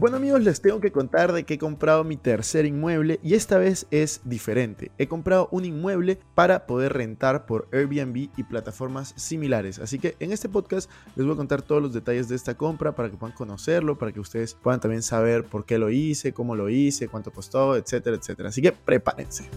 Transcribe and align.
Bueno 0.00 0.16
amigos, 0.16 0.40
les 0.40 0.62
tengo 0.62 0.80
que 0.80 0.92
contar 0.92 1.34
de 1.34 1.44
que 1.44 1.54
he 1.54 1.58
comprado 1.58 2.04
mi 2.04 2.16
tercer 2.16 2.64
inmueble 2.64 3.20
y 3.22 3.34
esta 3.34 3.58
vez 3.58 3.86
es 3.90 4.22
diferente. 4.24 4.90
He 4.96 5.08
comprado 5.08 5.50
un 5.50 5.66
inmueble 5.66 6.18
para 6.34 6.66
poder 6.66 6.94
rentar 6.94 7.44
por 7.44 7.68
Airbnb 7.70 8.30
y 8.34 8.42
plataformas 8.44 9.12
similares. 9.18 9.78
Así 9.78 9.98
que 9.98 10.16
en 10.18 10.32
este 10.32 10.48
podcast 10.48 10.90
les 11.16 11.26
voy 11.26 11.34
a 11.34 11.36
contar 11.36 11.60
todos 11.60 11.82
los 11.82 11.92
detalles 11.92 12.30
de 12.30 12.36
esta 12.36 12.54
compra 12.54 12.94
para 12.94 13.10
que 13.10 13.18
puedan 13.18 13.36
conocerlo, 13.36 13.98
para 13.98 14.10
que 14.10 14.20
ustedes 14.20 14.54
puedan 14.54 14.80
también 14.80 15.02
saber 15.02 15.44
por 15.44 15.66
qué 15.66 15.76
lo 15.76 15.90
hice, 15.90 16.32
cómo 16.32 16.56
lo 16.56 16.70
hice, 16.70 17.08
cuánto 17.08 17.30
costó, 17.30 17.76
etcétera, 17.76 18.16
etcétera. 18.16 18.48
Así 18.48 18.62
que 18.62 18.72
prepárense. 18.72 19.50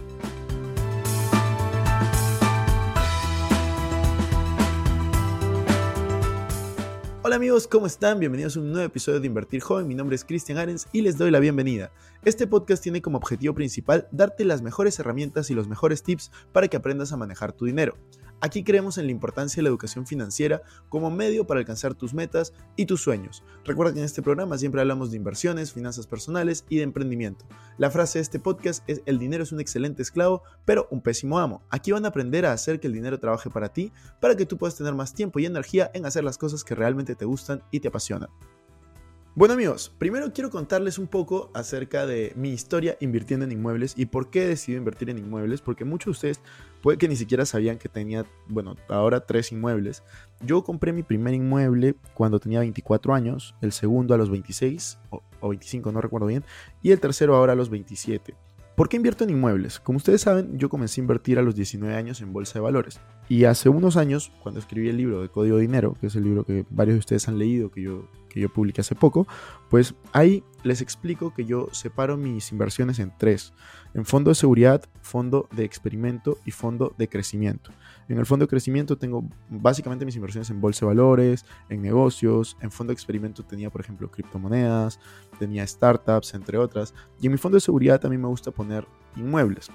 Hola 7.25 7.37
amigos, 7.37 7.69
¿cómo 7.69 7.87
están? 7.87 8.19
Bienvenidos 8.19 8.57
a 8.57 8.59
un 8.59 8.73
nuevo 8.73 8.85
episodio 8.85 9.21
de 9.21 9.27
Invertir 9.27 9.61
Joven. 9.61 9.87
Mi 9.87 9.95
nombre 9.95 10.13
es 10.13 10.25
Cristian 10.25 10.57
Arens 10.57 10.89
y 10.91 10.99
les 11.03 11.17
doy 11.17 11.31
la 11.31 11.39
bienvenida. 11.39 11.89
Este 12.25 12.47
podcast 12.47 12.83
tiene 12.83 13.01
como 13.01 13.17
objetivo 13.17 13.53
principal 13.53 14.09
darte 14.11 14.43
las 14.43 14.61
mejores 14.61 14.99
herramientas 14.99 15.49
y 15.49 15.53
los 15.53 15.69
mejores 15.69 16.03
tips 16.03 16.31
para 16.51 16.67
que 16.67 16.75
aprendas 16.75 17.13
a 17.13 17.17
manejar 17.17 17.53
tu 17.53 17.63
dinero. 17.63 17.95
Aquí 18.45 18.65
creemos 18.65 18.97
en 18.97 19.05
la 19.05 19.13
importancia 19.13 19.61
de 19.61 19.63
la 19.63 19.69
educación 19.69 20.05
financiera 20.05 20.63
como 20.89 21.09
medio 21.09 21.47
para 21.47 21.61
alcanzar 21.61 21.93
tus 21.93 22.13
metas 22.13 22.51
y 22.75 22.85
tus 22.85 23.01
sueños. 23.01 23.41
Recuerda 23.63 23.93
que 23.93 23.99
en 23.99 24.05
este 24.05 24.21
programa 24.21 24.57
siempre 24.57 24.81
hablamos 24.81 25.11
de 25.11 25.15
inversiones, 25.15 25.71
finanzas 25.71 26.07
personales 26.07 26.65
y 26.67 26.75
de 26.75 26.83
emprendimiento. 26.83 27.45
La 27.77 27.89
frase 27.89 28.19
de 28.19 28.23
este 28.23 28.39
podcast 28.39 28.83
es 28.89 29.01
el 29.05 29.17
dinero 29.17 29.43
es 29.43 29.53
un 29.53 29.61
excelente 29.61 30.01
esclavo, 30.01 30.43
pero 30.65 30.89
un 30.91 30.99
pésimo 30.99 31.39
amo. 31.39 31.61
Aquí 31.69 31.93
van 31.93 32.03
a 32.03 32.09
aprender 32.09 32.45
a 32.45 32.51
hacer 32.51 32.81
que 32.81 32.87
el 32.87 32.93
dinero 32.93 33.17
trabaje 33.17 33.49
para 33.49 33.69
ti, 33.69 33.93
para 34.19 34.35
que 34.35 34.45
tú 34.45 34.57
puedas 34.57 34.75
tener 34.75 34.93
más 34.93 35.13
tiempo 35.13 35.39
y 35.39 35.45
energía 35.45 35.89
en 35.93 36.05
hacer 36.05 36.25
las 36.25 36.37
cosas 36.37 36.65
que 36.65 36.75
realmente 36.75 37.15
te 37.15 37.23
gustan 37.23 37.63
y 37.71 37.79
te 37.79 37.87
apasionan. 37.87 38.27
Bueno 39.35 39.55
amigos, 39.55 39.91
primero 39.97 40.31
quiero 40.31 40.51
contarles 40.51 40.99
un 40.99 41.07
poco 41.07 41.49
acerca 41.55 42.05
de 42.05 42.33
mi 42.35 42.49
historia 42.49 42.97
invirtiendo 42.99 43.43
en 43.45 43.51
inmuebles 43.51 43.95
y 43.97 44.05
por 44.05 44.29
qué 44.29 44.43
he 44.43 44.47
decidido 44.47 44.77
invertir 44.77 45.09
en 45.09 45.17
inmuebles, 45.17 45.59
porque 45.59 45.85
muchos 45.85 46.05
de 46.05 46.11
ustedes 46.11 46.41
puede 46.83 46.99
que 46.99 47.07
ni 47.07 47.15
siquiera 47.15 47.43
sabían 47.47 47.79
que 47.79 47.89
tenía, 47.89 48.27
bueno, 48.47 48.75
ahora 48.89 49.25
tres 49.25 49.51
inmuebles. 49.51 50.03
Yo 50.41 50.63
compré 50.63 50.93
mi 50.93 51.01
primer 51.01 51.33
inmueble 51.33 51.95
cuando 52.13 52.39
tenía 52.39 52.59
24 52.59 53.15
años, 53.15 53.55
el 53.61 53.71
segundo 53.71 54.13
a 54.13 54.17
los 54.17 54.29
26 54.29 54.99
o, 55.09 55.23
o 55.39 55.49
25, 55.49 55.91
no 55.91 55.99
recuerdo 55.99 56.27
bien, 56.27 56.45
y 56.83 56.91
el 56.91 56.99
tercero 56.99 57.35
ahora 57.35 57.53
a 57.53 57.55
los 57.55 57.71
27. 57.71 58.35
¿Por 58.75 58.89
qué 58.89 58.97
invierto 58.97 59.23
en 59.23 59.29
inmuebles? 59.29 59.79
Como 59.79 59.97
ustedes 59.97 60.21
saben, 60.21 60.57
yo 60.57 60.67
comencé 60.67 60.99
a 60.99 61.03
invertir 61.03 61.37
a 61.37 61.43
los 61.43 61.53
19 61.53 61.95
años 61.95 62.21
en 62.21 62.33
bolsa 62.33 62.55
de 62.55 62.61
valores. 62.61 62.99
Y 63.29 63.43
hace 63.43 63.69
unos 63.69 63.97
años, 63.97 64.31
cuando 64.41 64.59
escribí 64.59 64.89
el 64.89 64.97
libro 64.97 65.21
de 65.21 65.29
Código 65.29 65.59
Dinero, 65.59 65.95
que 66.01 66.07
es 66.07 66.15
el 66.15 66.23
libro 66.23 66.43
que 66.43 66.65
varios 66.71 66.95
de 66.95 66.99
ustedes 66.99 67.27
han 67.27 67.37
leído, 67.37 67.69
que 67.69 67.83
yo, 67.83 68.09
que 68.29 68.39
yo 68.39 68.49
publiqué 68.49 68.81
hace 68.81 68.95
poco, 68.95 69.27
pues 69.69 69.93
ahí 70.11 70.43
les 70.63 70.81
explico 70.81 71.35
que 71.35 71.45
yo 71.45 71.69
separo 71.71 72.17
mis 72.17 72.51
inversiones 72.51 72.97
en 72.97 73.13
tres. 73.15 73.53
En 73.93 74.05
fondo 74.05 74.31
de 74.31 74.35
seguridad, 74.35 74.83
fondo 75.01 75.47
de 75.55 75.65
experimento 75.65 76.39
y 76.43 76.49
fondo 76.49 76.95
de 76.97 77.07
crecimiento. 77.07 77.69
En 78.09 78.17
el 78.17 78.25
fondo 78.25 78.45
de 78.45 78.49
crecimiento 78.49 78.97
tengo 78.97 79.27
básicamente 79.49 80.05
mis 80.05 80.15
inversiones 80.15 80.49
en 80.49 80.61
bolsa 80.61 80.85
de 80.85 80.87
valores, 80.87 81.45
en 81.69 81.81
negocios. 81.81 82.57
En 82.61 82.71
fondo 82.71 82.91
de 82.91 82.95
experimento 82.95 83.43
tenía, 83.43 83.69
por 83.69 83.81
ejemplo, 83.81 84.09
criptomonedas, 84.09 84.99
tenía 85.39 85.65
startups, 85.65 86.33
entre 86.33 86.57
otras. 86.57 86.93
Y 87.21 87.27
en 87.27 87.31
mi 87.31 87.37
fondo 87.37 87.55
de 87.55 87.61
seguridad 87.61 87.99
también 87.99 88.21
me 88.21 88.27
gusta 88.27 88.51
poner 88.51 88.87
inmuebles. 89.15 89.69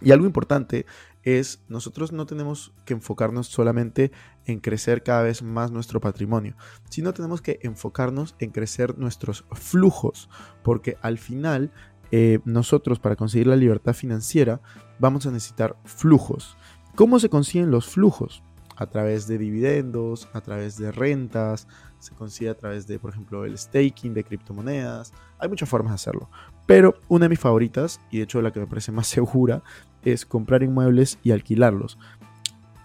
Y 0.00 0.12
algo 0.12 0.24
importante 0.24 0.86
es, 1.22 1.62
nosotros 1.68 2.12
no 2.12 2.24
tenemos 2.24 2.72
que 2.86 2.94
enfocarnos 2.94 3.48
solamente 3.48 4.10
en 4.46 4.60
crecer 4.60 5.02
cada 5.02 5.22
vez 5.22 5.42
más 5.42 5.70
nuestro 5.70 6.00
patrimonio, 6.00 6.56
sino 6.88 7.12
tenemos 7.12 7.42
que 7.42 7.58
enfocarnos 7.62 8.34
en 8.38 8.50
crecer 8.50 8.98
nuestros 8.98 9.44
flujos, 9.52 10.30
porque 10.62 10.96
al 11.02 11.18
final 11.18 11.70
eh, 12.12 12.40
nosotros 12.44 12.98
para 12.98 13.16
conseguir 13.16 13.46
la 13.46 13.56
libertad 13.56 13.92
financiera 13.92 14.60
vamos 14.98 15.26
a 15.26 15.30
necesitar 15.30 15.76
flujos. 15.84 16.56
¿Cómo 16.94 17.18
se 17.18 17.28
consiguen 17.28 17.70
los 17.70 17.86
flujos? 17.86 18.42
A 18.76 18.86
través 18.86 19.26
de 19.26 19.38
dividendos, 19.38 20.28
a 20.32 20.40
través 20.40 20.76
de 20.76 20.90
rentas, 20.90 21.66
se 21.98 22.14
consigue 22.14 22.50
a 22.50 22.56
través 22.56 22.86
de, 22.86 22.98
por 22.98 23.10
ejemplo, 23.10 23.44
el 23.44 23.56
staking 23.56 24.14
de 24.14 24.24
criptomonedas. 24.24 25.12
Hay 25.38 25.48
muchas 25.48 25.68
formas 25.68 25.92
de 25.92 25.96
hacerlo. 25.96 26.30
Pero 26.66 26.94
una 27.08 27.26
de 27.26 27.30
mis 27.30 27.40
favoritas, 27.40 28.00
y 28.10 28.18
de 28.18 28.24
hecho 28.24 28.42
la 28.42 28.52
que 28.52 28.60
me 28.60 28.66
parece 28.66 28.92
más 28.92 29.06
segura, 29.06 29.62
es 30.04 30.24
comprar 30.26 30.62
inmuebles 30.62 31.18
y 31.22 31.30
alquilarlos. 31.30 31.98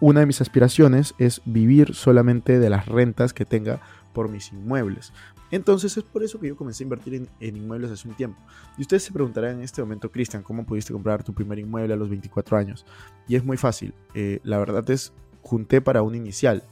Una 0.02 0.20
de 0.20 0.26
mis 0.26 0.42
aspiraciones 0.42 1.16
es 1.18 1.42
vivir 1.46 1.96
solamente 1.96 2.60
de 2.60 2.70
las 2.70 2.86
rentas 2.88 3.34
que 3.34 3.46
tenga 3.46 3.80
por 4.14 4.30
mis 4.30 4.52
inmuebles. 4.52 5.14
Entonces 5.56 5.96
es 5.96 6.04
por 6.04 6.22
eso 6.22 6.38
que 6.38 6.50
yo 6.50 6.58
comencé 6.58 6.84
a 6.84 6.86
invertir 6.86 7.30
en, 7.40 7.56
inmuebles 7.56 7.90
hace 7.90 8.10
un 8.10 8.14
tiempo. 8.14 8.38
Y 8.78 8.82
ustedes 8.82 9.04
se 9.04 9.14
preguntarán 9.14 9.56
en 9.56 9.62
este 9.62 9.82
momento, 9.82 10.12
Cristian, 10.12 10.44
¿cómo 10.44 10.66
pudiste 10.66 10.92
comprar 10.92 11.24
tu 11.24 11.34
primer 11.34 11.60
inmueble 11.60 11.94
a 11.94 11.96
los 11.96 12.10
24 12.10 12.58
años? 12.58 12.86
Y 13.26 13.38
es 13.38 13.46
muy 13.46 13.56
fácil. 13.56 13.94
Eh, 14.16 14.42
la 14.44 14.58
verdad 14.58 14.90
es, 14.90 15.14
junté 15.42 15.80
para 15.80 16.02
un 16.02 16.14
inicial. 16.14 16.64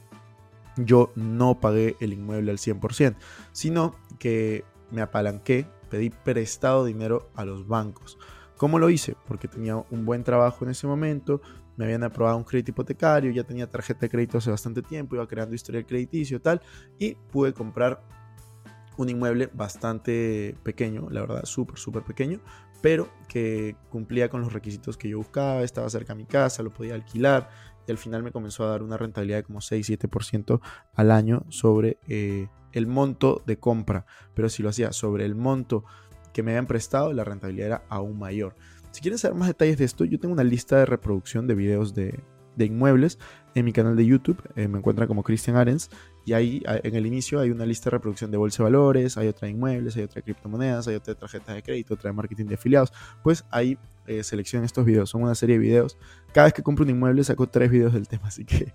Yo 0.76 1.12
no 1.14 1.60
pagué 1.60 1.96
el 2.00 2.12
inmueble 2.12 2.50
al 2.50 2.58
100%, 2.58 3.16
sino 3.52 3.94
que 4.18 4.64
me 4.90 5.00
apalanqué, 5.00 5.66
pedí 5.88 6.10
prestado 6.10 6.84
dinero 6.84 7.30
a 7.36 7.46
los 7.46 7.66
bancos. 7.66 8.18
¿Cómo 8.58 8.78
lo 8.78 8.90
hice? 8.90 9.16
Porque 9.26 9.48
tenía 9.48 9.76
un 9.76 10.04
buen 10.04 10.24
trabajo 10.24 10.62
en 10.66 10.72
ese 10.72 10.86
momento, 10.86 11.40
me 11.78 11.86
habían 11.86 12.02
aprobado 12.02 12.36
un 12.36 12.44
crédito 12.44 12.72
hipotecario, 12.72 13.30
ya 13.30 13.44
tenía 13.44 13.66
tarjeta 13.66 14.00
de 14.00 14.10
crédito 14.10 14.36
hace 14.36 14.50
bastante 14.50 14.82
tiempo, 14.82 15.16
iba 15.16 15.26
creando 15.26 15.54
historial 15.54 15.86
crediticio 15.86 16.38
tal, 16.38 16.60
y 16.98 17.14
pude 17.14 17.54
comprar 17.54 18.02
un 18.96 19.08
inmueble 19.08 19.50
bastante 19.52 20.56
pequeño, 20.62 21.08
la 21.10 21.22
verdad, 21.22 21.44
súper, 21.44 21.78
súper 21.78 22.02
pequeño, 22.02 22.40
pero 22.80 23.08
que 23.28 23.76
cumplía 23.90 24.28
con 24.28 24.42
los 24.42 24.52
requisitos 24.52 24.96
que 24.96 25.08
yo 25.08 25.18
buscaba, 25.18 25.62
estaba 25.62 25.88
cerca 25.88 26.12
a 26.12 26.16
mi 26.16 26.26
casa, 26.26 26.62
lo 26.62 26.70
podía 26.70 26.94
alquilar 26.94 27.48
y 27.86 27.90
al 27.90 27.98
final 27.98 28.22
me 28.22 28.32
comenzó 28.32 28.64
a 28.64 28.68
dar 28.68 28.82
una 28.82 28.96
rentabilidad 28.96 29.38
de 29.38 29.44
como 29.44 29.60
6-7% 29.60 30.60
al 30.94 31.10
año 31.10 31.44
sobre 31.48 31.98
eh, 32.08 32.48
el 32.72 32.86
monto 32.86 33.42
de 33.46 33.58
compra, 33.58 34.06
pero 34.34 34.48
si 34.48 34.62
lo 34.62 34.68
hacía 34.68 34.92
sobre 34.92 35.24
el 35.24 35.34
monto 35.34 35.84
que 36.32 36.42
me 36.42 36.52
habían 36.52 36.66
prestado, 36.66 37.12
la 37.12 37.24
rentabilidad 37.24 37.66
era 37.66 37.84
aún 37.88 38.18
mayor. 38.18 38.56
Si 38.90 39.00
quieren 39.00 39.18
saber 39.18 39.36
más 39.36 39.48
detalles 39.48 39.78
de 39.78 39.84
esto, 39.84 40.04
yo 40.04 40.20
tengo 40.20 40.34
una 40.34 40.44
lista 40.44 40.76
de 40.76 40.86
reproducción 40.86 41.46
de 41.46 41.54
videos 41.54 41.94
de, 41.94 42.22
de 42.56 42.66
inmuebles 42.66 43.18
en 43.54 43.64
mi 43.64 43.72
canal 43.72 43.96
de 43.96 44.06
YouTube. 44.06 44.42
Eh, 44.56 44.68
me 44.68 44.78
encuentran 44.78 45.08
como 45.08 45.22
Christian 45.22 45.56
Arens. 45.56 45.90
Y 46.26 46.32
ahí 46.32 46.62
en 46.66 46.94
el 46.94 47.04
inicio 47.04 47.38
hay 47.38 47.50
una 47.50 47.66
lista 47.66 47.90
de 47.90 47.96
reproducción 47.96 48.30
de 48.30 48.38
bolsa 48.38 48.62
de 48.62 48.70
valores, 48.70 49.18
hay 49.18 49.28
otra 49.28 49.46
de 49.46 49.52
inmuebles, 49.52 49.94
hay 49.96 50.04
otra 50.04 50.16
de 50.16 50.22
criptomonedas, 50.22 50.88
hay 50.88 50.94
otra 50.94 51.12
de 51.12 51.20
tarjetas 51.20 51.54
de 51.54 51.62
crédito, 51.62 51.94
otra 51.94 52.08
de 52.08 52.14
marketing 52.14 52.46
de 52.46 52.54
afiliados. 52.54 52.94
Pues 53.22 53.44
ahí 53.50 53.78
eh, 54.06 54.20
estos 54.20 54.84
videos. 54.84 55.10
Son 55.10 55.22
una 55.22 55.34
serie 55.34 55.56
de 55.56 55.60
videos. 55.60 55.98
Cada 56.32 56.46
vez 56.46 56.54
que 56.54 56.62
compro 56.62 56.84
un 56.84 56.90
inmueble 56.90 57.24
saco 57.24 57.46
tres 57.46 57.70
videos 57.70 57.92
del 57.92 58.08
tema, 58.08 58.24
así 58.28 58.44
que 58.44 58.72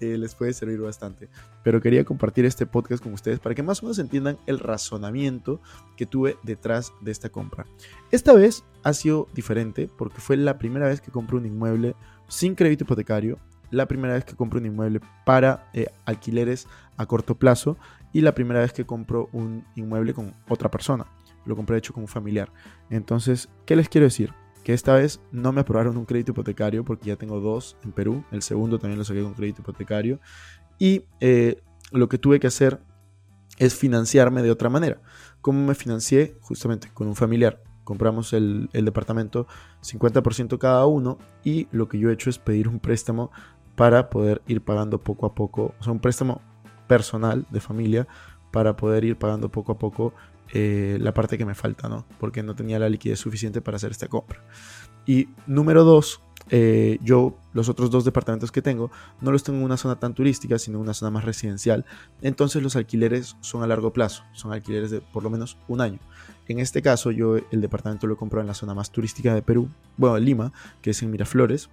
eh, 0.00 0.18
les 0.18 0.34
puede 0.34 0.52
servir 0.52 0.80
bastante. 0.80 1.28
Pero 1.62 1.80
quería 1.80 2.04
compartir 2.04 2.44
este 2.44 2.66
podcast 2.66 3.02
con 3.02 3.12
ustedes 3.12 3.38
para 3.40 3.54
que 3.54 3.62
más 3.62 3.82
o 3.82 3.86
menos 3.86 3.98
entiendan 3.98 4.38
el 4.46 4.58
razonamiento 4.58 5.60
que 5.96 6.06
tuve 6.06 6.36
detrás 6.42 6.92
de 7.00 7.12
esta 7.12 7.30
compra. 7.30 7.66
Esta 8.10 8.32
vez 8.32 8.64
ha 8.82 8.92
sido 8.92 9.28
diferente 9.34 9.88
porque 9.96 10.20
fue 10.20 10.36
la 10.36 10.58
primera 10.58 10.86
vez 10.86 11.00
que 11.00 11.10
compro 11.10 11.38
un 11.38 11.46
inmueble 11.46 11.96
sin 12.28 12.54
crédito 12.54 12.84
hipotecario, 12.84 13.38
la 13.70 13.86
primera 13.86 14.14
vez 14.14 14.24
que 14.24 14.36
compro 14.36 14.60
un 14.60 14.66
inmueble 14.66 15.00
para 15.24 15.68
eh, 15.72 15.86
alquileres 16.04 16.68
a 16.96 17.06
corto 17.06 17.34
plazo 17.36 17.76
y 18.12 18.20
la 18.20 18.34
primera 18.34 18.60
vez 18.60 18.72
que 18.72 18.86
compro 18.86 19.28
un 19.32 19.64
inmueble 19.74 20.14
con 20.14 20.32
otra 20.48 20.70
persona. 20.70 21.06
Lo 21.44 21.56
compré 21.56 21.78
hecho 21.78 21.92
con 21.92 22.02
un 22.02 22.08
familiar. 22.08 22.52
Entonces, 22.90 23.48
¿qué 23.66 23.76
les 23.76 23.88
quiero 23.88 24.06
decir? 24.06 24.32
Que 24.64 24.72
esta 24.72 24.94
vez 24.94 25.20
no 25.30 25.52
me 25.52 25.60
aprobaron 25.60 25.96
un 25.96 26.04
crédito 26.04 26.32
hipotecario 26.32 26.84
porque 26.84 27.06
ya 27.06 27.16
tengo 27.16 27.40
dos 27.40 27.76
en 27.84 27.92
Perú. 27.92 28.24
El 28.32 28.42
segundo 28.42 28.78
también 28.78 28.98
lo 28.98 29.04
saqué 29.04 29.22
con 29.22 29.34
crédito 29.34 29.62
hipotecario. 29.62 30.18
Y 30.78 31.04
eh, 31.20 31.62
lo 31.92 32.08
que 32.08 32.18
tuve 32.18 32.40
que 32.40 32.48
hacer 32.48 32.80
es 33.58 33.74
financiarme 33.74 34.42
de 34.42 34.50
otra 34.50 34.68
manera. 34.68 35.00
¿Cómo 35.40 35.64
me 35.64 35.74
financié? 35.74 36.36
Justamente 36.40 36.88
con 36.92 37.06
un 37.06 37.14
familiar. 37.14 37.62
Compramos 37.86 38.34
el, 38.34 38.68
el 38.74 38.84
departamento 38.84 39.46
50% 39.82 40.58
cada 40.58 40.84
uno 40.84 41.16
y 41.42 41.68
lo 41.72 41.88
que 41.88 41.98
yo 41.98 42.10
he 42.10 42.12
hecho 42.12 42.28
es 42.28 42.38
pedir 42.38 42.68
un 42.68 42.80
préstamo 42.80 43.30
para 43.76 44.10
poder 44.10 44.42
ir 44.46 44.60
pagando 44.60 44.98
poco 44.98 45.24
a 45.24 45.34
poco, 45.34 45.74
o 45.78 45.82
sea, 45.82 45.92
un 45.92 46.00
préstamo 46.00 46.42
personal 46.86 47.46
de 47.50 47.60
familia 47.60 48.06
para 48.50 48.76
poder 48.76 49.04
ir 49.04 49.16
pagando 49.16 49.50
poco 49.50 49.72
a 49.72 49.78
poco 49.78 50.12
eh, 50.52 50.98
la 51.00 51.12
parte 51.14 51.38
que 51.38 51.44
me 51.44 51.54
falta, 51.54 51.88
¿no? 51.88 52.06
Porque 52.18 52.42
no 52.42 52.54
tenía 52.54 52.78
la 52.78 52.88
liquidez 52.88 53.18
suficiente 53.18 53.60
para 53.60 53.76
hacer 53.76 53.90
esta 53.90 54.08
compra. 54.08 54.40
Y 55.04 55.28
número 55.46 55.84
dos, 55.84 56.20
eh, 56.50 56.98
yo 57.02 57.36
los 57.52 57.68
otros 57.68 57.90
dos 57.90 58.04
departamentos 58.04 58.52
que 58.52 58.62
tengo 58.62 58.90
no 59.20 59.32
los 59.32 59.42
tengo 59.42 59.58
en 59.58 59.64
una 59.64 59.76
zona 59.76 59.98
tan 59.98 60.14
turística, 60.14 60.58
sino 60.58 60.78
en 60.78 60.82
una 60.82 60.94
zona 60.94 61.10
más 61.10 61.24
residencial. 61.24 61.84
Entonces 62.22 62.62
los 62.62 62.76
alquileres 62.76 63.36
son 63.40 63.62
a 63.62 63.66
largo 63.66 63.92
plazo, 63.92 64.24
son 64.32 64.52
alquileres 64.52 64.90
de 64.90 65.00
por 65.00 65.22
lo 65.22 65.30
menos 65.30 65.58
un 65.68 65.80
año. 65.80 65.98
En 66.48 66.60
este 66.60 66.82
caso 66.82 67.10
yo 67.10 67.36
el 67.36 67.60
departamento 67.60 68.06
lo 68.06 68.14
he 68.14 68.40
en 68.40 68.46
la 68.46 68.54
zona 68.54 68.74
más 68.74 68.90
turística 68.90 69.34
de 69.34 69.42
Perú, 69.42 69.68
bueno, 69.96 70.18
Lima, 70.18 70.52
que 70.82 70.90
es 70.90 71.02
en 71.02 71.10
Miraflores, 71.10 71.70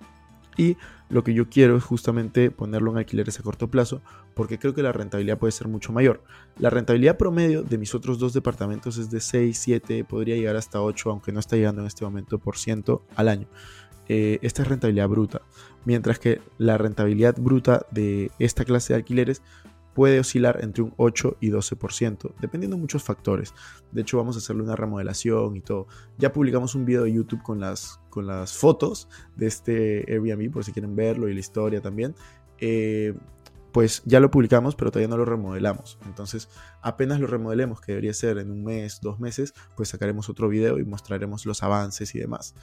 y 0.58 0.78
lo 1.10 1.24
que 1.24 1.34
yo 1.34 1.50
quiero 1.50 1.78
es 1.78 1.84
justamente 1.84 2.52
ponerlo 2.52 2.92
en 2.92 2.98
alquileres 2.98 3.40
a 3.40 3.44
corto 3.44 3.70
plazo 3.70 4.02
porque 4.34 4.58
creo 4.58 4.74
que 4.74 4.82
la 4.82 4.92
rentabilidad 4.92 5.38
puede 5.38 5.52
ser 5.52 5.68
mucho 5.68 5.92
mayor. 5.92 6.24
La 6.58 6.70
rentabilidad 6.70 7.18
promedio 7.18 7.64
de 7.64 7.78
mis 7.78 7.94
otros 7.94 8.20
dos 8.20 8.34
departamentos 8.34 8.98
es 8.98 9.10
de 9.12 9.20
6, 9.20 9.58
7, 9.58 10.04
podría 10.06 10.36
llegar 10.36 10.56
hasta 10.56 10.82
8, 10.82 11.12
aunque 11.12 11.32
no 11.32 11.40
está 11.40 11.56
llegando 11.56 11.82
en 11.82 11.88
este 11.88 12.04
momento 12.04 12.40
por 12.40 12.58
ciento 12.58 13.06
al 13.16 13.30
año. 13.30 13.48
Eh, 14.08 14.40
esta 14.42 14.62
es 14.64 14.68
rentabilidad 14.68 15.08
bruta, 15.08 15.42
mientras 15.86 16.20
que 16.20 16.42
la 16.58 16.78
rentabilidad 16.78 17.36
bruta 17.40 17.86
de 17.92 18.32
esta 18.40 18.66
clase 18.66 18.94
de 18.94 18.98
alquileres 18.98 19.42
puede 19.94 20.20
oscilar 20.20 20.60
entre 20.62 20.84
un 20.84 20.94
8 20.98 21.38
y 21.40 21.50
12%, 21.52 22.34
dependiendo 22.42 22.76
de 22.76 22.82
muchos 22.82 23.04
factores. 23.04 23.54
De 23.92 24.02
hecho, 24.02 24.18
vamos 24.18 24.36
a 24.36 24.40
hacerle 24.40 24.64
una 24.64 24.76
remodelación 24.76 25.56
y 25.56 25.62
todo. 25.62 25.88
Ya 26.18 26.34
publicamos 26.34 26.76
un 26.76 26.86
video 26.86 27.04
de 27.04 27.14
YouTube 27.14 27.44
con 27.44 27.60
las, 27.60 28.00
con 28.10 28.28
las 28.28 28.54
fotos 28.54 29.08
de 29.36 29.48
este 29.48 30.12
Airbnb, 30.12 30.52
por 30.52 30.64
si 30.64 30.72
quieren 30.72 30.96
verlo 30.96 31.30
y 31.30 31.34
la 31.34 31.40
historia 31.40 31.82
también. 31.82 32.16
Eh, 32.60 33.14
pues 33.72 34.04
ya 34.06 34.20
lo 34.20 34.30
publicamos, 34.30 34.76
pero 34.76 34.92
todavía 34.92 35.10
no 35.10 35.18
lo 35.18 35.26
remodelamos. 35.26 35.98
Entonces, 36.06 36.48
apenas 36.82 37.20
lo 37.20 37.26
remodelemos, 37.26 37.82
que 37.82 37.94
debería 37.94 38.14
ser 38.14 38.38
en 38.38 38.52
un 38.52 38.64
mes, 38.64 39.00
dos 39.02 39.20
meses, 39.20 39.54
pues 39.76 39.90
sacaremos 39.90 40.30
otro 40.30 40.48
video 40.48 40.78
y 40.78 40.86
mostraremos 40.86 41.46
los 41.48 41.64
avances 41.64 42.14
y 42.14 42.20
demás. 42.20 42.54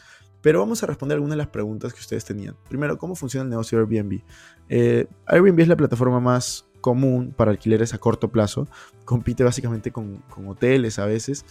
Pero 0.42 0.60
vamos 0.60 0.82
a 0.82 0.86
responder 0.86 1.16
algunas 1.16 1.36
de 1.36 1.38
las 1.38 1.48
preguntas 1.48 1.92
que 1.92 2.00
ustedes 2.00 2.24
tenían. 2.24 2.56
Primero, 2.68 2.96
¿cómo 2.98 3.14
funciona 3.14 3.44
el 3.44 3.50
negocio 3.50 3.78
de 3.78 3.84
Airbnb? 3.84 4.20
Eh, 4.68 5.06
Airbnb 5.26 5.60
es 5.60 5.68
la 5.68 5.76
plataforma 5.76 6.20
más 6.20 6.66
común 6.80 7.32
para 7.36 7.50
alquileres 7.50 7.94
a 7.94 7.98
corto 7.98 8.28
plazo. 8.28 8.66
Compite 9.04 9.44
básicamente 9.44 9.92
con, 9.92 10.22
hoteles 10.46 10.98
a 10.98 11.06
veces. 11.06 11.44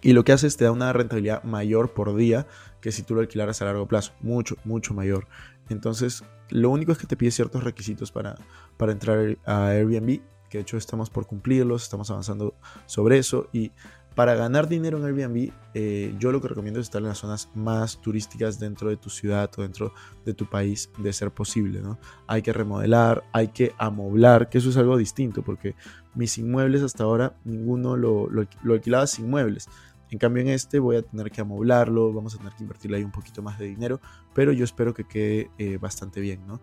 Y 0.00 0.12
lo 0.12 0.24
que 0.24 0.32
hace 0.32 0.46
es 0.46 0.56
te 0.56 0.64
da 0.64 0.72
una 0.72 0.92
rentabilidad 0.92 1.42
mayor 1.44 1.92
por 1.92 2.14
día 2.14 2.46
que 2.80 2.92
si 2.92 3.02
tú 3.02 3.14
lo 3.14 3.20
alquilaras 3.20 3.62
a 3.62 3.64
largo 3.64 3.88
plazo. 3.88 4.12
Mucho, 4.20 4.56
mucho 4.64 4.94
mayor. 4.94 5.26
Entonces, 5.68 6.22
lo 6.50 6.70
único 6.70 6.92
es 6.92 6.98
que 6.98 7.06
te 7.06 7.16
pide 7.16 7.30
ciertos 7.30 7.64
requisitos 7.64 8.12
para, 8.12 8.36
para 8.76 8.92
entrar 8.92 9.38
a 9.44 9.68
Airbnb. 9.68 10.20
Que 10.50 10.58
de 10.58 10.62
hecho 10.62 10.76
estamos 10.76 11.10
por 11.10 11.26
cumplirlos, 11.26 11.82
estamos 11.82 12.10
avanzando 12.10 12.54
sobre 12.86 13.18
eso. 13.18 13.48
Y 13.52 13.72
para 14.14 14.34
ganar 14.34 14.68
dinero 14.68 14.98
en 14.98 15.04
Airbnb, 15.04 15.52
eh, 15.74 16.14
yo 16.18 16.30
lo 16.30 16.40
que 16.40 16.48
recomiendo 16.48 16.78
es 16.78 16.86
estar 16.86 17.02
en 17.02 17.08
las 17.08 17.18
zonas 17.18 17.50
más 17.54 18.00
turísticas 18.00 18.60
dentro 18.60 18.88
de 18.88 18.96
tu 18.96 19.10
ciudad 19.10 19.50
o 19.56 19.62
dentro 19.62 19.92
de 20.24 20.34
tu 20.34 20.46
país, 20.46 20.90
de 20.98 21.12
ser 21.12 21.32
posible. 21.32 21.80
¿no? 21.80 21.98
Hay 22.26 22.42
que 22.42 22.52
remodelar, 22.52 23.24
hay 23.32 23.48
que 23.48 23.72
amoblar, 23.76 24.48
que 24.48 24.58
eso 24.58 24.70
es 24.70 24.76
algo 24.76 24.96
distinto, 24.96 25.42
porque 25.42 25.74
mis 26.14 26.38
inmuebles 26.38 26.82
hasta 26.82 27.04
ahora 27.04 27.34
ninguno 27.44 27.96
lo, 27.96 28.28
lo, 28.30 28.46
alquilaba 28.72 29.06
sin 29.06 29.28
muebles. 29.28 29.68
En 30.10 30.18
cambio 30.18 30.42
en 30.42 30.48
este 30.50 30.78
voy 30.78 30.96
a 30.96 31.02
tener 31.02 31.32
que 31.32 31.40
amoblarlo, 31.40 32.12
vamos 32.12 32.34
a 32.34 32.38
tener 32.38 32.52
que 32.52 32.62
invertirle 32.62 32.98
ahí 32.98 33.04
un 33.04 33.10
poquito 33.10 33.42
más 33.42 33.58
de 33.58 33.66
dinero, 33.66 34.00
pero 34.32 34.52
yo 34.52 34.64
espero 34.64 34.94
que 34.94 35.04
quede 35.04 35.50
eh, 35.58 35.76
bastante 35.78 36.20
bien. 36.20 36.46
¿no? 36.46 36.60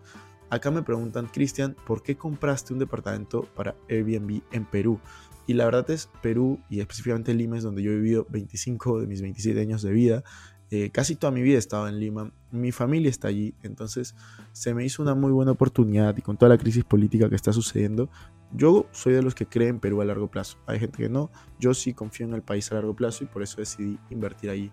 Acá 0.48 0.70
me 0.70 0.82
preguntan, 0.82 1.26
Cristian, 1.26 1.76
¿por 1.86 2.02
qué 2.02 2.16
compraste 2.16 2.72
un 2.72 2.78
departamento 2.78 3.42
para 3.54 3.74
Airbnb 3.90 4.42
en 4.52 4.64
Perú? 4.64 5.00
Y 5.46 5.54
la 5.54 5.64
verdad 5.64 5.90
es 5.90 6.08
Perú 6.22 6.60
y 6.68 6.80
específicamente 6.80 7.34
Lima 7.34 7.56
es 7.56 7.62
donde 7.62 7.82
yo 7.82 7.92
he 7.92 7.96
vivido 7.96 8.26
25 8.30 9.00
de 9.00 9.06
mis 9.06 9.22
27 9.22 9.60
años 9.60 9.82
de 9.82 9.92
vida. 9.92 10.22
Eh, 10.70 10.90
casi 10.90 11.16
toda 11.16 11.30
mi 11.30 11.42
vida 11.42 11.56
he 11.56 11.58
estado 11.58 11.86
en 11.88 12.00
Lima. 12.00 12.32
Mi 12.50 12.72
familia 12.72 13.10
está 13.10 13.28
allí. 13.28 13.54
Entonces 13.62 14.14
se 14.52 14.72
me 14.74 14.84
hizo 14.84 15.02
una 15.02 15.14
muy 15.14 15.32
buena 15.32 15.52
oportunidad 15.52 16.16
y 16.16 16.22
con 16.22 16.36
toda 16.36 16.48
la 16.48 16.58
crisis 16.58 16.84
política 16.84 17.28
que 17.28 17.36
está 17.36 17.52
sucediendo, 17.52 18.08
yo 18.54 18.86
soy 18.92 19.14
de 19.14 19.22
los 19.22 19.34
que 19.34 19.46
creen 19.46 19.70
en 19.70 19.80
Perú 19.80 20.00
a 20.00 20.04
largo 20.04 20.30
plazo. 20.30 20.58
Hay 20.66 20.78
gente 20.78 20.98
que 20.98 21.08
no. 21.08 21.30
Yo 21.58 21.74
sí 21.74 21.92
confío 21.92 22.26
en 22.26 22.34
el 22.34 22.42
país 22.42 22.70
a 22.70 22.76
largo 22.76 22.94
plazo 22.94 23.24
y 23.24 23.26
por 23.26 23.42
eso 23.42 23.58
decidí 23.58 23.98
invertir 24.10 24.50
allí. 24.50 24.72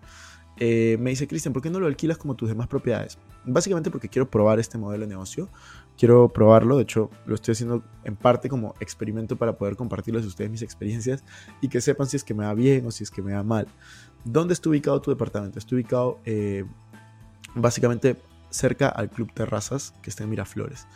Eh, 0.61 0.97
me 0.99 1.11
dice 1.11 1.27
Cristian, 1.27 1.53
¿por 1.53 1.61
qué 1.61 1.69
no 1.69 1.79
lo 1.79 1.87
alquilas 1.87 2.17
como 2.17 2.35
tus 2.35 2.49
demás 2.49 2.67
propiedades? 2.67 3.17
Básicamente 3.45 3.89
porque 3.89 4.09
quiero 4.09 4.29
probar 4.29 4.59
este 4.59 4.77
modelo 4.77 5.05
de 5.05 5.09
negocio 5.09 5.49
quiero 5.99 6.29
probarlo. 6.29 6.77
De 6.77 6.83
hecho, 6.83 7.11
lo 7.25 7.35
estoy 7.35 7.51
haciendo 7.51 7.83
en 8.05 8.15
parte 8.15 8.47
como 8.47 8.73
experimento 8.79 9.35
para 9.35 9.57
poder 9.57 9.75
compartirles 9.75 10.23
a 10.23 10.27
ustedes 10.27 10.49
mis 10.49 10.61
experiencias 10.61 11.23
y 11.61 11.67
que 11.67 11.81
sepan 11.81 12.07
si 12.07 12.15
es 12.15 12.23
que 12.23 12.33
me 12.33 12.45
va 12.45 12.53
bien 12.53 12.85
o 12.85 12.91
si 12.91 13.03
es 13.03 13.11
que 13.11 13.21
me 13.21 13.33
va 13.33 13.43
mal. 13.43 13.67
¿Dónde 14.23 14.53
está 14.53 14.69
ubicado 14.69 15.01
tu 15.01 15.11
departamento? 15.11 15.59
Estoy 15.59 15.79
ubicado 15.79 16.19
eh, 16.25 16.63
básicamente 17.53 18.17
cerca 18.49 18.87
al 18.87 19.09
Club 19.09 19.31
Terrazas, 19.33 19.93
que 20.01 20.09
está 20.09 20.23
en 20.23 20.29
Miraflores. 20.29 20.87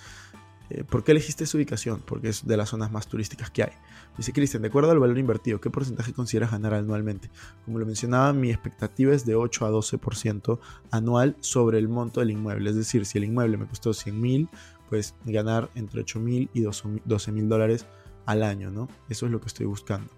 Eh, 0.69 0.85
¿Por 0.85 1.03
qué 1.03 1.11
elegiste 1.11 1.43
esa 1.43 1.57
ubicación? 1.57 2.01
Porque 2.05 2.29
es 2.29 2.47
de 2.47 2.55
las 2.55 2.69
zonas 2.69 2.91
más 2.91 3.07
turísticas 3.07 3.51
que 3.51 3.63
hay. 3.63 3.71
Dice 4.17 4.31
Cristian, 4.31 4.61
de 4.61 4.69
acuerdo 4.69 4.91
al 4.91 4.99
valor 4.99 5.17
invertido, 5.17 5.59
¿qué 5.59 5.69
porcentaje 5.69 6.13
consideras 6.13 6.51
ganar 6.51 6.73
anualmente? 6.73 7.29
Como 7.65 7.77
lo 7.77 7.85
mencionaba, 7.85 8.31
mi 8.31 8.49
expectativa 8.49 9.13
es 9.13 9.25
de 9.25 9.35
8 9.35 9.65
a 9.65 9.71
12% 9.71 10.59
anual 10.91 11.35
sobre 11.41 11.77
el 11.77 11.89
monto 11.89 12.21
del 12.21 12.31
inmueble. 12.31 12.69
Es 12.69 12.77
decir, 12.77 13.05
si 13.05 13.17
el 13.17 13.25
inmueble 13.25 13.57
me 13.57 13.67
costó 13.67 13.93
100 13.93 14.21
mil, 14.21 14.49
pues 14.93 15.15
ganar 15.25 15.71
entre 15.73 16.01
8 16.01 16.19
mil 16.19 16.51
y 16.53 16.61
12 16.61 17.31
mil 17.31 17.49
dólares 17.49 17.87
al 18.27 18.43
año, 18.43 18.69
¿no? 18.69 18.87
Eso 19.09 19.25
es 19.25 19.31
lo 19.31 19.41
que 19.41 19.47
estoy 19.47 19.65
buscando. 19.65 20.13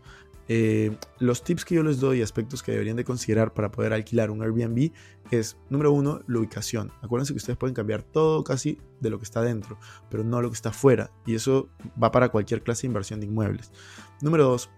Eh, 0.49 0.97
los 1.17 1.45
tips 1.45 1.63
que 1.63 1.75
yo 1.75 1.81
les 1.81 2.01
doy, 2.01 2.21
aspectos 2.21 2.61
que 2.61 2.73
deberían 2.73 2.97
de 2.97 3.05
considerar 3.05 3.53
para 3.53 3.71
poder 3.71 3.93
alquilar 3.93 4.31
un 4.31 4.41
Airbnb 4.41 4.91
es, 5.31 5.55
número 5.69 5.93
uno, 5.93 6.19
la 6.27 6.39
ubicación. 6.39 6.91
Acuérdense 7.01 7.31
que 7.31 7.37
ustedes 7.37 7.57
pueden 7.57 7.73
cambiar 7.73 8.03
todo 8.03 8.43
casi 8.43 8.77
de 8.99 9.09
lo 9.09 9.17
que 9.17 9.23
está 9.23 9.41
dentro, 9.41 9.79
pero 10.09 10.25
no 10.25 10.41
lo 10.41 10.49
que 10.49 10.55
está 10.55 10.73
fuera. 10.73 11.09
Y 11.25 11.35
eso 11.35 11.69
va 12.03 12.11
para 12.11 12.27
cualquier 12.27 12.61
clase 12.61 12.81
de 12.81 12.87
inversión 12.87 13.21
de 13.21 13.27
inmuebles. 13.27 13.71
Número 14.19 14.43
dos, 14.43 14.69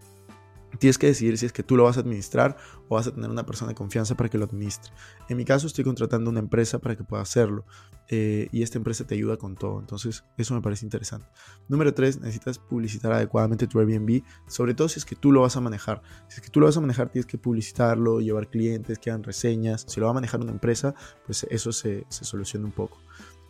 Tienes 0.80 0.98
que 0.98 1.08
decidir 1.08 1.38
si 1.38 1.46
es 1.46 1.54
que 1.54 1.64
tú 1.64 1.76
lo 1.76 1.84
vas 1.84 1.98
a 1.98 2.02
administrar 2.02 2.58
o 2.88 2.96
vas 2.96 3.08
a 3.08 3.12
tener 3.14 3.30
una 3.30 3.46
persona 3.46 3.70
de 3.70 3.76
confianza 3.76 4.16
para 4.16 4.30
que 4.30 4.38
lo 4.38 4.46
administre. 4.46 4.92
En 5.30 5.38
mi 5.38 5.46
caso 5.46 5.68
estoy 5.68 5.84
contratando 5.84 6.30
una 6.30 6.40
empresa 6.40 6.80
para 6.80 6.96
que 6.96 7.04
pueda 7.04 7.22
hacerlo 7.22 7.66
eh, 8.10 8.48
y 8.52 8.64
esta 8.64 8.78
empresa 8.78 9.06
te 9.06 9.16
ayuda 9.16 9.38
con 9.38 9.56
todo. 9.56 9.80
Entonces 9.80 10.24
eso 10.38 10.54
me 10.54 10.62
parece 10.62 10.86
interesante. 10.86 11.28
Número 11.68 11.94
3, 11.94 12.22
necesitas 12.22 12.60
publicitar 12.60 13.12
adecuadamente 13.12 13.68
tu 13.68 13.80
Airbnb, 13.80 14.24
sobre 14.48 14.74
todo 14.74 14.88
si 14.90 15.00
es 15.00 15.06
que 15.06 15.16
tú 15.16 15.32
lo 15.32 15.42
vas 15.42 15.58
a 15.58 15.62
manejar. 15.62 16.02
Si 16.28 16.36
es 16.36 16.42
que 16.42 16.50
tú 16.50 16.60
lo 16.60 16.68
vas 16.68 16.78
a 16.78 16.82
manejar 16.82 17.10
tienes 17.10 17.26
que 17.26 17.38
publicitarlo, 17.38 18.20
llevar 18.20 18.50
clientes, 18.50 19.00
que 19.00 19.10
hagan 19.10 19.24
reseñas. 19.24 19.86
Si 19.88 20.00
lo 20.00 20.06
va 20.06 20.12
a 20.12 20.16
manejar 20.16 20.42
una 20.42 20.52
empresa, 20.52 20.96
pues 21.26 21.46
eso 21.50 21.72
se, 21.72 22.06
se 22.10 22.26
soluciona 22.26 22.66
un 22.66 22.72
poco. 22.72 22.98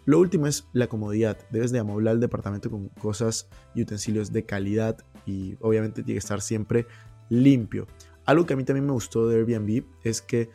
Lo 0.08 0.20
último 0.20 0.48
es 0.48 0.66
la 0.72 0.88
comodidad. 0.88 1.38
Debes 1.50 1.72
de 1.72 1.80
amoblar 1.80 2.13
el 2.13 2.22
departamento 2.22 2.72
con 2.72 2.88
cosas 2.88 3.50
y 3.75 3.82
utensilios 3.82 4.32
de 4.32 4.46
calidad 4.46 4.98
y 5.25 5.58
obviamente 5.60 6.01
tiene 6.01 6.16
que 6.16 6.20
estar 6.20 6.40
siempre 6.40 6.88
limpio. 7.29 7.88
Algo 8.25 8.46
que 8.46 8.53
a 8.53 8.57
mí 8.57 8.63
también 8.63 8.86
me 8.86 8.91
gustó 8.91 9.27
de 9.27 9.38
Airbnb 9.38 9.86
es 10.03 10.22
que, 10.22 10.50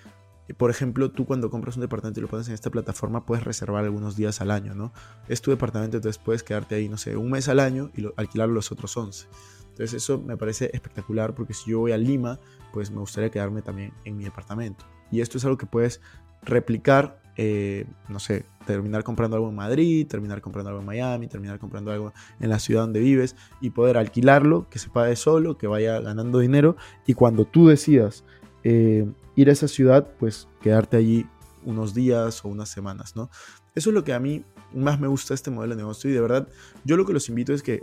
por 0.57 0.71
ejemplo, 0.71 1.11
tú 1.11 1.25
cuando 1.25 1.49
compras 1.51 1.77
un 1.77 1.83
departamento 1.83 2.21
y 2.21 2.23
lo 2.23 2.29
pones 2.29 2.49
en 2.49 2.55
esta 2.55 2.71
plataforma, 2.71 3.25
puedes 3.25 3.45
reservar 3.45 3.85
algunos 3.85 4.17
días 4.17 4.41
al 4.41 4.51
año, 4.51 4.75
¿no? 4.75 4.93
Es 5.29 5.41
tu 5.41 5.51
departamento, 5.51 5.97
entonces 5.97 6.23
puedes 6.23 6.43
quedarte 6.43 6.75
ahí, 6.75 6.89
no 6.89 6.99
sé, 6.99 7.17
un 7.17 7.31
mes 7.31 7.49
al 7.49 7.61
año 7.61 7.91
y 7.97 8.07
alquilar 8.17 8.49
los 8.51 8.73
otros 8.73 8.97
11. 8.97 9.27
Entonces 9.71 9.95
eso 9.95 10.21
me 10.21 10.37
parece 10.37 10.71
espectacular 10.75 11.35
porque 11.35 11.55
si 11.55 11.71
yo 11.71 11.79
voy 11.79 11.93
a 11.93 11.97
Lima, 11.97 12.39
pues 12.75 12.91
me 12.91 12.99
gustaría 12.99 13.31
quedarme 13.31 13.63
también 13.63 13.95
en 14.05 14.19
mi 14.19 14.25
departamento. 14.25 14.85
Y 15.11 15.23
esto 15.23 15.39
es 15.39 15.45
algo 15.47 15.57
que 15.57 15.67
puedes 15.67 16.03
replicar 16.43 17.22
eh, 17.37 17.87
no 18.09 18.19
sé, 18.19 18.45
terminar 18.67 19.05
comprando 19.05 19.37
algo 19.37 19.49
en 19.49 19.55
Madrid, 19.55 20.07
terminar 20.07 20.41
comprando 20.41 20.71
algo 20.71 20.81
en 20.81 20.87
Miami, 20.87 21.27
terminar 21.29 21.59
comprando 21.59 21.91
algo 21.91 22.13
en 22.41 22.51
la 22.51 22.59
ciudad 22.59 22.83
donde 22.83 23.01
vives 23.01 23.37
y 23.61 23.71
poder 23.71 23.97
alquilarlo, 23.97 24.69
que 24.69 24.79
se 24.79 24.91
pague 24.91 25.17
solo, 25.17 25.57
que 25.57 25.67
vaya 25.67 26.01
ganando 26.01 26.39
dinero 26.39 26.77
y 27.07 27.15
cuando 27.15 27.45
tú 27.45 27.69
decidas 27.69 28.25
eh, 28.65 29.11
ir 29.35 29.49
a 29.49 29.53
esa 29.53 29.69
ciudad, 29.69 30.09
pues 30.19 30.49
quedarte 30.61 30.97
allí 30.97 31.27
unos 31.65 31.95
días 31.95 32.45
o 32.45 32.49
unas 32.49 32.69
semanas, 32.69 33.17
¿no? 33.17 33.31
Eso 33.75 33.91
es 33.91 33.95
lo 33.95 34.05
que 34.05 34.13
a 34.13 34.21
mí 34.21 34.45
más 34.75 35.01
me 35.01 35.09
gusta 35.09 35.35
este 35.35 35.51
modelo 35.51 35.75
de 35.75 35.83
negocio 35.83 36.11
y 36.11 36.13
de 36.13 36.21
verdad 36.21 36.49
yo 36.85 36.97
lo 36.97 37.07
que 37.07 37.13
los 37.13 37.29
invito 37.29 37.53
es 37.53 37.63
que 37.63 37.83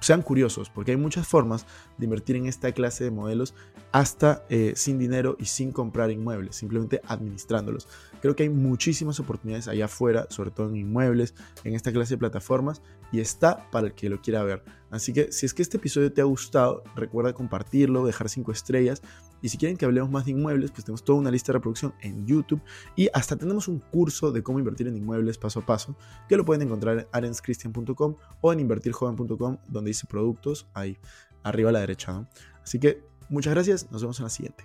sean 0.00 0.22
curiosos, 0.22 0.70
porque 0.70 0.92
hay 0.92 0.96
muchas 0.96 1.26
formas 1.26 1.66
de 1.96 2.04
invertir 2.04 2.36
en 2.36 2.46
esta 2.46 2.72
clase 2.72 3.04
de 3.04 3.10
modelos 3.10 3.54
hasta 3.92 4.44
eh, 4.48 4.72
sin 4.76 4.98
dinero 4.98 5.36
y 5.38 5.46
sin 5.46 5.72
comprar 5.72 6.10
inmuebles, 6.10 6.56
simplemente 6.56 7.00
administrándolos. 7.06 7.88
Creo 8.20 8.36
que 8.36 8.44
hay 8.44 8.48
muchísimas 8.48 9.18
oportunidades 9.20 9.68
allá 9.68 9.86
afuera, 9.86 10.26
sobre 10.30 10.50
todo 10.50 10.68
en 10.68 10.76
inmuebles, 10.76 11.34
en 11.64 11.74
esta 11.74 11.92
clase 11.92 12.14
de 12.14 12.18
plataformas, 12.18 12.82
y 13.12 13.20
está 13.20 13.70
para 13.70 13.88
el 13.88 13.94
que 13.94 14.08
lo 14.08 14.20
quiera 14.20 14.42
ver. 14.42 14.62
Así 14.90 15.12
que 15.12 15.32
si 15.32 15.46
es 15.46 15.54
que 15.54 15.62
este 15.62 15.78
episodio 15.78 16.12
te 16.12 16.20
ha 16.20 16.24
gustado, 16.24 16.82
recuerda 16.94 17.32
compartirlo, 17.32 18.04
dejar 18.04 18.28
5 18.28 18.52
estrellas 18.52 19.02
Y 19.42 19.48
si 19.48 19.58
quieren 19.58 19.76
que 19.76 19.84
hablemos 19.84 20.10
más 20.10 20.24
de 20.24 20.32
inmuebles, 20.32 20.70
pues 20.70 20.84
tenemos 20.84 21.04
toda 21.04 21.18
una 21.18 21.30
lista 21.30 21.52
de 21.52 21.58
reproducción 21.58 21.94
en 22.00 22.26
YouTube 22.26 22.60
y 22.96 23.08
hasta 23.12 23.36
tenemos 23.36 23.68
un 23.68 23.78
curso 23.78 24.32
de 24.32 24.42
cómo 24.42 24.58
invertir 24.58 24.88
en 24.88 24.96
inmuebles 24.96 25.38
paso 25.38 25.60
a 25.60 25.66
paso 25.66 25.96
que 26.28 26.36
lo 26.36 26.44
pueden 26.44 26.62
encontrar 26.62 26.98
en 26.98 27.06
arenschristian.com 27.12 28.16
o 28.40 28.52
en 28.52 28.60
invertirjoven.com 28.60 29.58
donde 29.68 29.88
dice 29.88 30.06
productos 30.06 30.66
ahí 30.74 30.98
arriba 31.42 31.70
a 31.70 31.72
la 31.72 31.80
derecha. 31.80 32.28
Así 32.62 32.78
que 32.78 33.02
muchas 33.28 33.54
gracias, 33.54 33.90
nos 33.90 34.02
vemos 34.02 34.18
en 34.18 34.24
la 34.24 34.30
siguiente. 34.30 34.64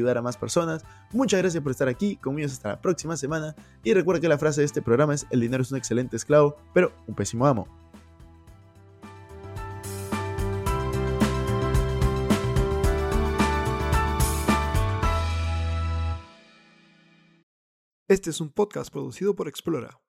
ayudar 0.00 0.18
a 0.18 0.22
más 0.22 0.36
personas. 0.36 0.84
Muchas 1.12 1.40
gracias 1.40 1.62
por 1.62 1.72
estar 1.72 1.88
aquí, 1.88 2.16
conmigo 2.16 2.46
hasta 2.46 2.70
la 2.70 2.80
próxima 2.80 3.16
semana. 3.16 3.54
Y 3.84 3.94
recuerda 3.94 4.20
que 4.20 4.28
la 4.28 4.38
frase 4.38 4.62
de 4.62 4.66
este 4.66 4.82
programa 4.82 5.14
es, 5.14 5.26
el 5.30 5.40
dinero 5.40 5.62
es 5.62 5.70
un 5.70 5.78
excelente 5.78 6.16
esclavo, 6.16 6.56
pero 6.74 6.92
un 7.06 7.14
pésimo 7.14 7.46
amo. 7.46 7.66
Este 18.08 18.30
es 18.30 18.40
un 18.40 18.50
podcast 18.50 18.92
producido 18.92 19.36
por 19.36 19.46
Explora. 19.46 20.00